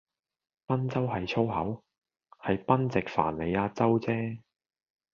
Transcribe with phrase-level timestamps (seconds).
[0.67, 1.83] 賓州係粗口？
[2.39, 4.39] 係賓夕凡尼亞州唧